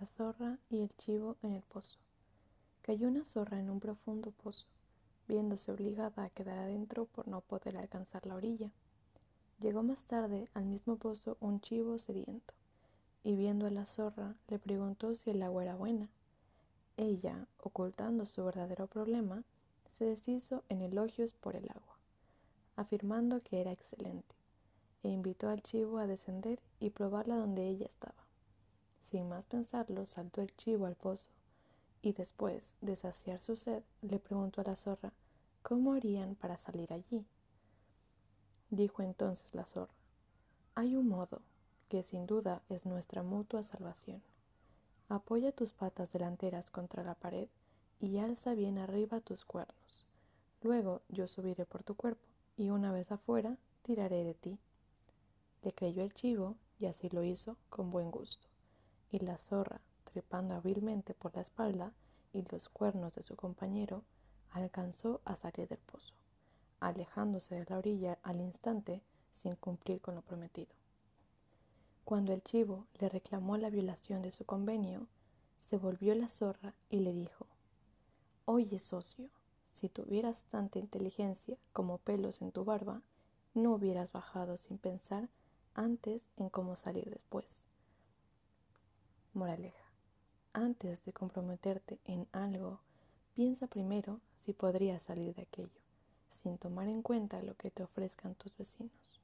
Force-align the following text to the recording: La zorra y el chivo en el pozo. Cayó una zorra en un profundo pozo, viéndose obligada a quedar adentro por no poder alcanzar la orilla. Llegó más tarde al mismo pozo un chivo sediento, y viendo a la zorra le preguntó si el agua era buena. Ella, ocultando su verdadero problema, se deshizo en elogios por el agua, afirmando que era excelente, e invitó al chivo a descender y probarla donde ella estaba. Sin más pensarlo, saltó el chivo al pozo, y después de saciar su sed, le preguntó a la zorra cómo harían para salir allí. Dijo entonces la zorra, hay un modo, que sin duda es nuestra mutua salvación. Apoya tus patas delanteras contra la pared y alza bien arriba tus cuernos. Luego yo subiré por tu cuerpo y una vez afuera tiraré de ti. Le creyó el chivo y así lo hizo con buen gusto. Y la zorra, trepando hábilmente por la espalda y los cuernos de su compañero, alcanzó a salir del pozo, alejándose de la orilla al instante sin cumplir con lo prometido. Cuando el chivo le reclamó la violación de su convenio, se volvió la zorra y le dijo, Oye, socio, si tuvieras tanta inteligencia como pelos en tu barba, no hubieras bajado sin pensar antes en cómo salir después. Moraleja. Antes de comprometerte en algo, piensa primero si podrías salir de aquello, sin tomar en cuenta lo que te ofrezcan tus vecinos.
La 0.00 0.06
zorra 0.06 0.56
y 0.70 0.80
el 0.80 0.96
chivo 0.96 1.36
en 1.42 1.52
el 1.52 1.60
pozo. 1.60 1.98
Cayó 2.80 3.08
una 3.08 3.22
zorra 3.26 3.60
en 3.60 3.68
un 3.68 3.80
profundo 3.80 4.30
pozo, 4.30 4.64
viéndose 5.28 5.70
obligada 5.70 6.24
a 6.24 6.30
quedar 6.30 6.56
adentro 6.56 7.04
por 7.04 7.28
no 7.28 7.42
poder 7.42 7.76
alcanzar 7.76 8.24
la 8.24 8.34
orilla. 8.34 8.70
Llegó 9.60 9.82
más 9.82 10.02
tarde 10.04 10.48
al 10.54 10.64
mismo 10.64 10.96
pozo 10.96 11.36
un 11.40 11.60
chivo 11.60 11.98
sediento, 11.98 12.54
y 13.24 13.36
viendo 13.36 13.66
a 13.66 13.70
la 13.70 13.84
zorra 13.84 14.36
le 14.48 14.58
preguntó 14.58 15.14
si 15.14 15.28
el 15.28 15.42
agua 15.42 15.64
era 15.64 15.74
buena. 15.74 16.08
Ella, 16.96 17.46
ocultando 17.58 18.24
su 18.24 18.42
verdadero 18.42 18.86
problema, 18.86 19.44
se 19.98 20.06
deshizo 20.06 20.64
en 20.70 20.80
elogios 20.80 21.34
por 21.34 21.56
el 21.56 21.68
agua, 21.68 21.98
afirmando 22.74 23.42
que 23.42 23.60
era 23.60 23.72
excelente, 23.72 24.34
e 25.02 25.10
invitó 25.10 25.50
al 25.50 25.62
chivo 25.62 25.98
a 25.98 26.06
descender 26.06 26.58
y 26.78 26.88
probarla 26.88 27.36
donde 27.36 27.68
ella 27.68 27.84
estaba. 27.84 28.29
Sin 29.10 29.28
más 29.28 29.46
pensarlo, 29.46 30.06
saltó 30.06 30.40
el 30.40 30.54
chivo 30.56 30.86
al 30.86 30.94
pozo, 30.94 31.30
y 32.00 32.12
después 32.12 32.74
de 32.80 32.94
saciar 32.94 33.42
su 33.42 33.56
sed, 33.56 33.82
le 34.02 34.20
preguntó 34.20 34.60
a 34.60 34.64
la 34.64 34.76
zorra 34.76 35.12
cómo 35.62 35.94
harían 35.94 36.36
para 36.36 36.56
salir 36.56 36.92
allí. 36.92 37.26
Dijo 38.70 39.02
entonces 39.02 39.52
la 39.54 39.66
zorra, 39.66 39.92
hay 40.76 40.94
un 40.94 41.08
modo, 41.08 41.42
que 41.88 42.04
sin 42.04 42.26
duda 42.26 42.62
es 42.68 42.86
nuestra 42.86 43.24
mutua 43.24 43.64
salvación. 43.64 44.22
Apoya 45.08 45.50
tus 45.50 45.72
patas 45.72 46.12
delanteras 46.12 46.70
contra 46.70 47.02
la 47.02 47.16
pared 47.16 47.48
y 47.98 48.18
alza 48.18 48.54
bien 48.54 48.78
arriba 48.78 49.20
tus 49.20 49.44
cuernos. 49.44 50.06
Luego 50.62 51.02
yo 51.08 51.26
subiré 51.26 51.66
por 51.66 51.82
tu 51.82 51.96
cuerpo 51.96 52.28
y 52.56 52.70
una 52.70 52.92
vez 52.92 53.10
afuera 53.10 53.56
tiraré 53.82 54.22
de 54.22 54.34
ti. 54.34 54.58
Le 55.62 55.72
creyó 55.72 56.04
el 56.04 56.14
chivo 56.14 56.54
y 56.78 56.86
así 56.86 57.08
lo 57.10 57.24
hizo 57.24 57.56
con 57.70 57.90
buen 57.90 58.12
gusto. 58.12 58.49
Y 59.10 59.18
la 59.20 59.38
zorra, 59.38 59.80
trepando 60.04 60.54
hábilmente 60.54 61.14
por 61.14 61.34
la 61.34 61.42
espalda 61.42 61.92
y 62.32 62.42
los 62.50 62.68
cuernos 62.68 63.14
de 63.14 63.22
su 63.22 63.36
compañero, 63.36 64.04
alcanzó 64.50 65.20
a 65.24 65.36
salir 65.36 65.68
del 65.68 65.78
pozo, 65.78 66.14
alejándose 66.80 67.54
de 67.54 67.66
la 67.68 67.78
orilla 67.78 68.18
al 68.22 68.40
instante 68.40 69.02
sin 69.32 69.56
cumplir 69.56 70.00
con 70.00 70.14
lo 70.14 70.22
prometido. 70.22 70.72
Cuando 72.04 72.32
el 72.32 72.42
chivo 72.42 72.86
le 72.98 73.08
reclamó 73.08 73.56
la 73.56 73.70
violación 73.70 74.22
de 74.22 74.32
su 74.32 74.44
convenio, 74.44 75.06
se 75.58 75.76
volvió 75.76 76.14
la 76.14 76.28
zorra 76.28 76.74
y 76.88 77.00
le 77.00 77.12
dijo, 77.12 77.46
Oye, 78.44 78.78
socio, 78.78 79.30
si 79.72 79.88
tuvieras 79.88 80.44
tanta 80.44 80.78
inteligencia 80.78 81.56
como 81.72 81.98
pelos 81.98 82.42
en 82.42 82.50
tu 82.50 82.64
barba, 82.64 83.02
no 83.54 83.74
hubieras 83.74 84.12
bajado 84.12 84.56
sin 84.58 84.78
pensar 84.78 85.28
antes 85.74 86.28
en 86.36 86.50
cómo 86.50 86.74
salir 86.74 87.08
después. 87.10 87.62
Moraleja. 89.40 89.86
Antes 90.52 91.02
de 91.06 91.14
comprometerte 91.14 91.98
en 92.04 92.26
algo, 92.30 92.78
piensa 93.34 93.68
primero 93.68 94.20
si 94.38 94.52
podrías 94.52 95.02
salir 95.02 95.34
de 95.34 95.40
aquello, 95.40 95.80
sin 96.42 96.58
tomar 96.58 96.88
en 96.88 97.00
cuenta 97.00 97.42
lo 97.42 97.54
que 97.54 97.70
te 97.70 97.82
ofrezcan 97.82 98.34
tus 98.34 98.54
vecinos. 98.58 99.22